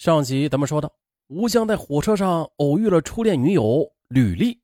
[0.00, 0.90] 上集咱们说到，
[1.26, 4.58] 吴江在火车上偶遇了初恋女友吕丽。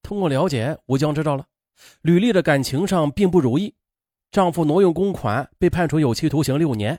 [0.00, 1.44] 通过了解，吴江知道了
[2.02, 3.74] 吕丽的感情上并不如意，
[4.30, 6.96] 丈夫挪用公款被判处有期徒刑六年。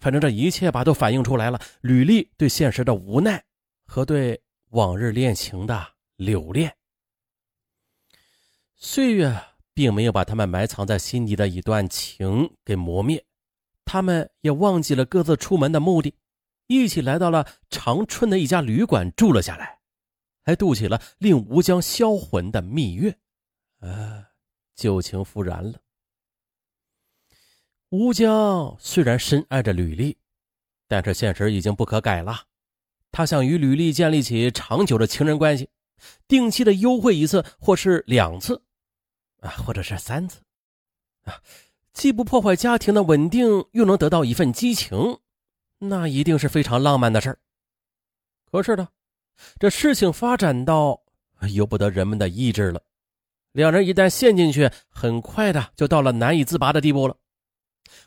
[0.00, 3.44] 反正这一切吧，都反映出来了吕丽对现实的无奈
[3.84, 5.86] 和对往日恋情的
[6.16, 6.74] 留恋。
[8.76, 9.38] 岁月
[9.74, 13.22] 并没有把他们埋藏在心底的一段情给磨灭，
[13.84, 16.14] 他们也忘记了各自出门的目的。
[16.66, 19.80] 一起来到了长春的一家旅馆住了下来，
[20.44, 23.16] 还度起了令吴江销魂的蜜月，
[23.80, 24.30] 啊，
[24.74, 25.78] 旧情复燃了。
[27.90, 30.16] 吴江虽然深爱着吕丽，
[30.88, 32.44] 但是现实已经不可改了。
[33.10, 35.68] 他想与吕丽建立起长久的情人关系，
[36.26, 38.62] 定期的幽会一次，或是两次，
[39.40, 40.40] 啊，或者是三次，
[41.24, 41.42] 啊，
[41.92, 45.18] 既不破坏家庭的稳定，又能得到一份激情。
[45.84, 47.38] 那一定是非常浪漫的事儿。
[48.50, 48.88] 可是呢，
[49.58, 51.02] 这事情发展到
[51.52, 52.80] 由不得人们的意志了。
[53.50, 57.16] 两人一旦陷进去，很快的就到了难以自拔的地步了。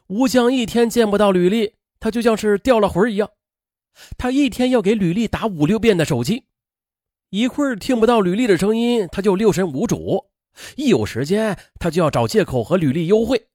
[0.07, 3.29] 吴江一天见不到吕丽，他就像是掉了魂一样。
[4.17, 6.45] 他一天要给吕丽打五六遍的手机，
[7.29, 10.27] 一会儿听不到吕丽的声音，他就六神无主；
[10.77, 13.47] 一有时间，他就要找借口和吕丽幽会。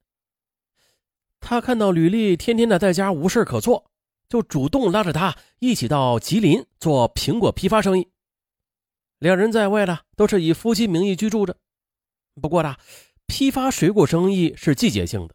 [1.41, 3.90] 他看到吕丽天天的在家无事可做。
[4.31, 8.09] 就主动拉着他一起到吉林做苹果批发生意。
[9.19, 11.57] 两人在外呢，都是以夫妻名义居住着。
[12.41, 12.77] 不过呢，
[13.27, 15.35] 批发水果生意是季节性的，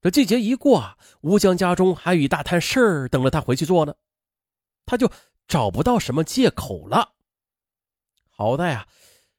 [0.00, 3.94] 这季节一过啊，吴江家中还有一大摊事儿等着他回去做呢，
[4.86, 5.10] 他就
[5.48, 7.14] 找不到什么借口了。
[8.30, 8.86] 好在啊，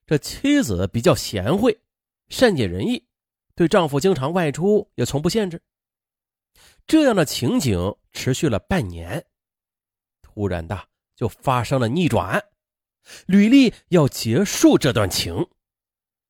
[0.05, 1.79] 这妻子比较贤惠，
[2.27, 3.07] 善解人意，
[3.55, 5.61] 对丈夫经常外出也从不限制。
[6.85, 9.23] 这样的情景持续了半年，
[10.23, 12.43] 突然的就发生了逆转。
[13.27, 15.47] 吕丽要结束这段情，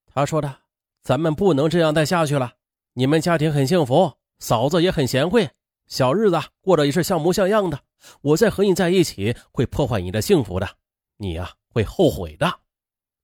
[0.05, 0.63] 他说的
[1.01, 2.55] ：“咱们不能这样再下去了。
[2.91, 5.49] 你们家庭很幸福，嫂子也很贤惠，
[5.87, 7.79] 小日子过得也是像模像样的。
[8.19, 10.67] 我再和你在一起会破坏你的幸福的，
[11.15, 12.59] 你呀会后悔的。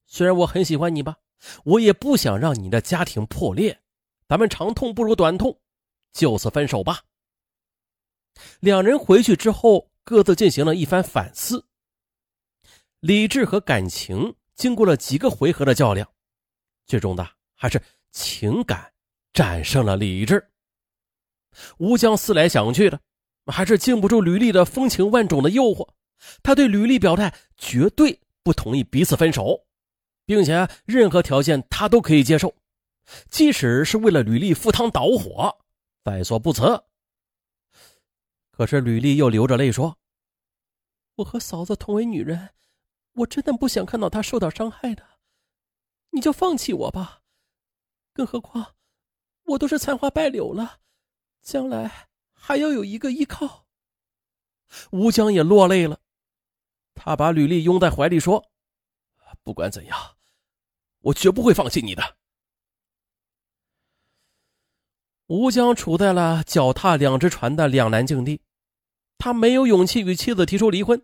[0.08, 1.18] 虽然我很喜欢你吧，
[1.66, 3.82] 我也不想让你的家庭破裂。
[4.26, 5.60] 咱们长痛不如短痛，
[6.14, 7.02] 就此分手吧。”
[8.60, 11.66] 两人回去之后，各自进行了一番反思。
[13.00, 16.08] 理智和感情经过了几个回合的较量，
[16.86, 18.92] 最终的还是情感
[19.34, 20.46] 战胜了理智。
[21.78, 23.00] 吴江思来想去的，
[23.48, 25.88] 还是经不住吕丽的风情万种的诱惑。
[26.42, 29.66] 他对吕丽表态，绝对不同意彼此分手，
[30.26, 32.56] 并且任何条件他都可以接受，
[33.30, 35.54] 即使是为了吕丽赴汤蹈火，
[36.06, 36.82] 在所不辞。
[38.56, 39.98] 可是吕丽又流着泪说
[41.18, 42.54] ：“我和嫂子同为女人，
[43.14, 45.04] 我真的不想看到她受到伤害的。
[46.12, 47.24] 你就放弃我吧，
[48.14, 48.76] 更何况
[49.46, 50.82] 我都是残花败柳了，
[51.42, 53.66] 将来还要有一个依靠。”
[54.92, 56.00] 吴江也落泪了，
[56.94, 58.52] 他把吕丽拥在怀里说
[59.42, 60.18] ：“不管怎样，
[61.00, 62.18] 我绝不会放弃你的。”
[65.34, 68.40] 吴江处在了脚踏两只船的两难境地，
[69.18, 71.04] 他没有勇气与妻子提出离婚，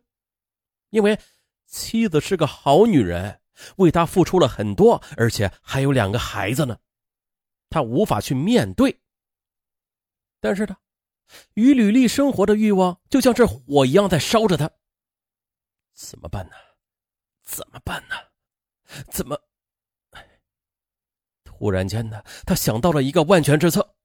[0.92, 1.20] 因为
[1.66, 3.42] 妻子是个好女人，
[3.78, 6.78] 为他付出了很多，而且还有两个孩子呢，
[7.72, 9.02] 他无法去面对。
[10.40, 10.78] 但是呢，
[11.56, 14.70] 与吕丽生活的欲望就像是火一样在烧着他，
[15.96, 16.52] 怎么办呢？
[17.44, 18.16] 怎么办呢？
[19.10, 19.42] 怎么？
[21.44, 23.96] 突然间呢，他想到了一个万全之策。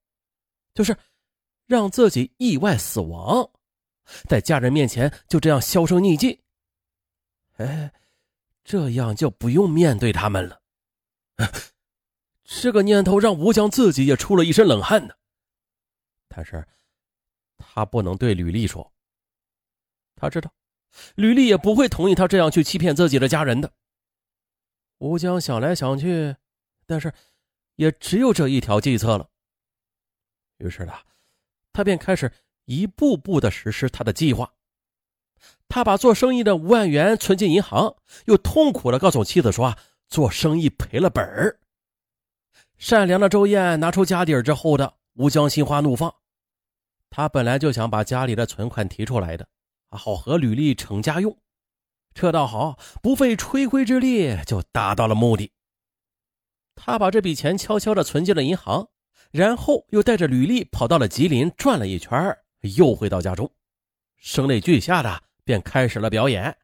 [0.75, 0.95] 就是
[1.65, 3.49] 让自己意外死亡，
[4.29, 6.43] 在家人面前就这样销声匿迹。
[7.53, 7.91] 哎，
[8.63, 10.61] 这样就不用面对他们了。
[12.43, 15.15] 这个念头让吴江自己也出了一身冷汗呢。
[16.27, 16.67] 但是，
[17.57, 18.93] 他不能对吕丽说。
[20.15, 20.53] 他知道，
[21.15, 23.73] 吕丽也不会同意他这样去欺骗自己的家人的。
[24.97, 26.35] 吴江想来想去，
[26.85, 27.13] 但是
[27.75, 29.29] 也只有这一条计策了。
[30.57, 30.93] 于是呢，
[31.73, 32.31] 他便开始
[32.65, 34.51] 一步步的实施他的计划。
[35.67, 39.75] 他把做生意的五万元存进银行，又痛苦的告诉妻子说
[40.07, 41.59] ：“做生意赔了本儿。”
[42.77, 46.13] 善良的周燕拿出家底儿之后的吴江心花怒放。
[47.09, 49.47] 他本来就想把家里的存款提出来的，
[49.89, 51.37] 好和吕丽成家用。
[52.13, 55.51] 这倒好，不费吹灰之力就达到了目的。
[56.75, 58.89] 他把这笔钱悄悄的存进了银行。
[59.35, 62.37] 然后又带着吕丽跑到了吉林转了一圈，
[62.77, 63.51] 又回到家中。
[64.15, 66.55] 声泪俱下的便开始了表演。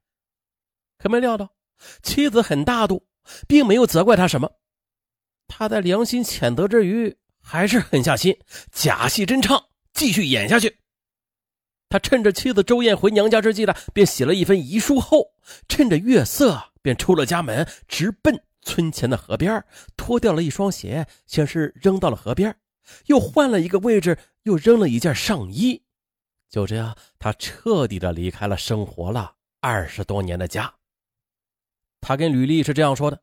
[0.97, 1.53] 可没料到，
[2.01, 3.05] 妻子很大度，
[3.45, 4.49] 并没有责怪他什么。
[5.49, 8.39] 他在良心谴责之余，还是狠下心，
[8.71, 10.77] 假戏真唱，继续演下去。
[11.89, 15.33] 他趁着妻子周燕回娘家之际呢，便写了一份遗书后，
[15.67, 19.63] 趁着月色，便出了家门，直奔村前的河边，
[19.95, 22.55] 脱掉了一双鞋，先是扔到了河边，
[23.07, 25.81] 又换了一个位置，又扔了一件上衣。
[26.49, 30.73] 就这样，他彻底的离开了生活了二十多年的家。
[31.99, 33.21] 他跟吕丽是这样说的：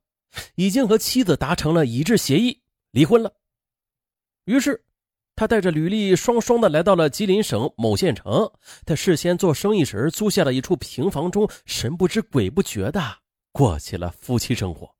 [0.55, 3.33] 已经和妻子达成了一致协议，离婚了。
[4.45, 4.85] 于是。
[5.37, 8.51] 他带着吕丽双双的来到了吉林省某县城，
[8.85, 13.01] 他事先做生意时租下了一处平房中，神不知鬼不觉的
[13.53, 14.93] 过起了夫妻生活。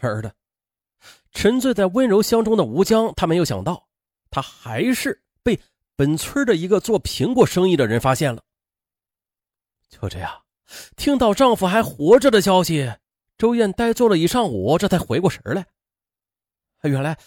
[0.00, 0.34] 然而的，
[1.32, 3.88] 沉醉在温柔乡中的吴江，他没有想到，
[4.30, 5.60] 他还是被
[5.96, 8.42] 本村的一个做苹果生意的人发现了。
[9.88, 10.42] 就这样，
[10.96, 12.92] 听到丈夫还活着的消息，
[13.36, 15.66] 周燕呆坐了一上午，这才回过神来。
[16.82, 17.18] 原来。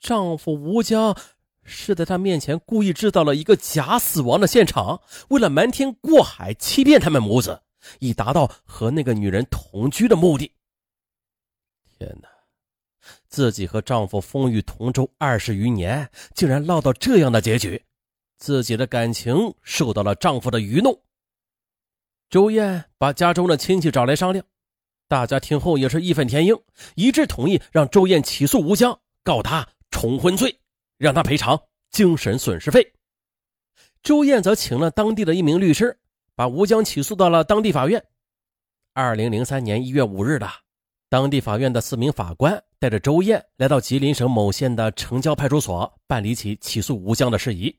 [0.00, 1.14] 丈夫吴江
[1.62, 7.60] 是在她面前故意制造了一个假死亡的现场，为了瞒天过海，欺骗他们母子，
[7.98, 10.54] 以达到和那个女人同居的目的。
[12.00, 12.28] 天哪！
[13.28, 17.84] 自己和丈夫风雨同舟二十余年，竟然落到这样的结局，
[18.38, 20.98] 自己的感情受到了丈夫的愚弄。
[22.30, 24.42] 周燕把家中的亲戚找来商量，
[25.08, 26.58] 大家听后也是义愤填膺，
[26.94, 29.68] 一致同意让周燕起诉吴江，告他。
[29.90, 30.58] 重婚罪，
[30.96, 31.60] 让他赔偿
[31.90, 32.94] 精神损失费。
[34.02, 35.98] 周燕则请了当地的一名律师，
[36.34, 38.02] 把吴江起诉到了当地法院。
[38.94, 40.48] 二零零三年一月五日的，
[41.10, 47.76] 当地法院的四名法官带着周燕来到吉林省某县的城郊派出所办理起起诉吴江的事宜。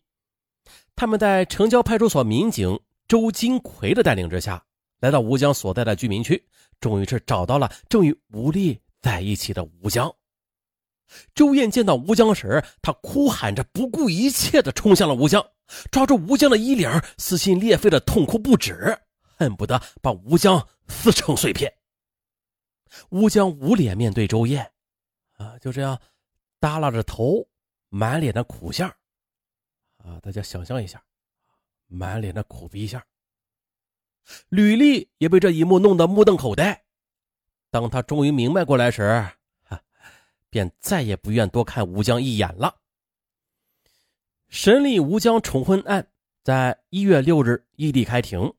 [0.97, 4.61] 他们在城郊派出所民警周金奎的带领之下，
[4.99, 6.45] 来到吴江所在的居民区，
[6.81, 10.13] 终于是找到了正与吴丽在一起的吴江。
[11.33, 15.41] 周燕见到吴江时，她哭喊着，不顾一切地冲向了吴江，
[15.89, 18.99] 抓住吴江的衣领，撕心裂肺地痛哭不止，
[19.37, 21.73] 恨不得把吴江撕成碎片。
[23.09, 24.71] 吴江捂脸面对周燕，
[25.33, 25.99] 啊，就这样
[26.59, 27.47] 耷拉着头，
[27.89, 28.89] 满脸的苦相，
[29.97, 31.03] 啊，大家想象一下，
[31.87, 33.01] 满脸的苦逼相。
[34.49, 36.83] 吕丽也被这一幕弄得目瞪口呆，
[37.69, 39.25] 当他终于明白过来时。
[40.53, 42.75] 便再也不愿多看吴江一眼了。
[44.49, 46.05] 审理吴江重婚案
[46.43, 48.53] 在一月六日异地开庭，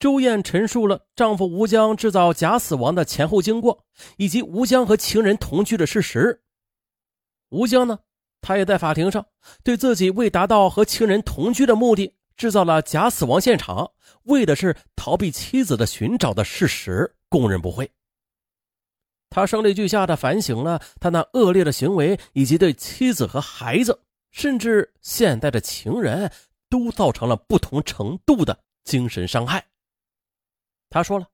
[0.00, 3.84] 周燕陈述了丈夫吴江制造假死亡的前后经过，
[4.16, 6.42] 以及吴江和情人同居的事实。
[7.50, 7.98] 吴江呢，
[8.40, 9.26] 他也在法庭上
[9.62, 13.92] 对自己为达到和情人同居的目的，制造了假死亡现场，
[14.22, 17.90] 为的是逃避妻子的寻找的事实供认不讳。
[19.28, 24.00] 他声泪俱下的反省了他那恶劣的行为，以及对妻子和孩子，
[24.30, 26.32] 甚至现在的情人，
[26.70, 29.62] 都造成了不同程度的精神伤害。
[30.90, 31.28] 他说了：“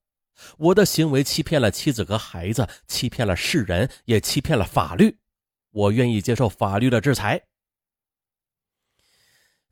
[0.59, 5.19] 我的行为欺骗了妻子和孩子，欺骗了世人，也欺骗了法律。
[5.71, 7.43] 我愿意接受法律的制裁。”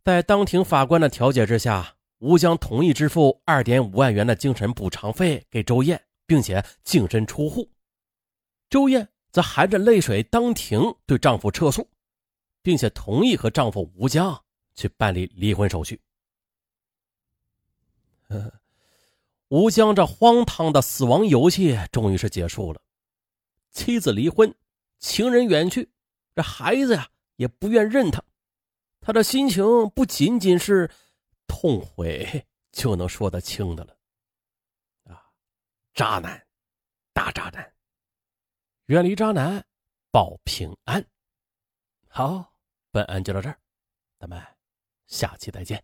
[0.02, 7.70] 在当庭法官的调解之下，吴江同意支付二点五万元的精神补偿费给周燕，并且净身出户。
[8.70, 11.88] 周燕则含着泪水当庭对丈夫撤诉，
[12.62, 14.42] 并且同意和丈夫吴江
[14.74, 16.00] 去办理离婚手续。
[19.48, 22.80] 吴江这荒唐的死亡游戏终于是结束了，
[23.70, 24.52] 妻子离婚，
[24.98, 25.90] 情人远去，
[26.34, 28.24] 这孩子呀也不愿认他，
[29.00, 30.90] 他的心情不仅仅是
[31.46, 33.96] 痛悔 就能说得清的了。
[35.04, 35.30] 啊，
[35.92, 36.46] 渣男，
[37.12, 37.72] 大渣男！
[38.86, 39.64] 远离渣男，
[40.10, 41.06] 保平安。
[42.08, 42.54] 好，
[42.90, 43.58] 本案就到这儿，
[44.18, 44.42] 咱们
[45.06, 45.82] 下期再见。